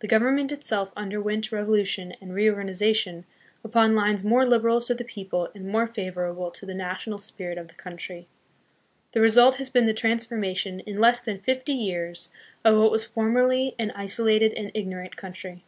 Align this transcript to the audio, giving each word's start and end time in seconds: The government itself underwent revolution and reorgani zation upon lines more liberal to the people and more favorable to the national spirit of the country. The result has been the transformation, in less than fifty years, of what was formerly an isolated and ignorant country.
The 0.00 0.06
government 0.06 0.52
itself 0.52 0.92
underwent 0.98 1.50
revolution 1.50 2.12
and 2.20 2.32
reorgani 2.32 2.72
zation 2.72 3.24
upon 3.64 3.96
lines 3.96 4.22
more 4.22 4.44
liberal 4.44 4.82
to 4.82 4.92
the 4.92 5.02
people 5.02 5.48
and 5.54 5.66
more 5.66 5.86
favorable 5.86 6.50
to 6.50 6.66
the 6.66 6.74
national 6.74 7.16
spirit 7.16 7.56
of 7.56 7.68
the 7.68 7.74
country. 7.74 8.28
The 9.12 9.22
result 9.22 9.54
has 9.54 9.70
been 9.70 9.84
the 9.86 9.94
transformation, 9.94 10.80
in 10.80 11.00
less 11.00 11.22
than 11.22 11.38
fifty 11.40 11.72
years, 11.72 12.28
of 12.66 12.76
what 12.78 12.92
was 12.92 13.06
formerly 13.06 13.74
an 13.78 13.92
isolated 13.92 14.52
and 14.52 14.70
ignorant 14.74 15.16
country. 15.16 15.64